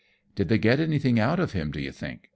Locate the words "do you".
1.69-1.91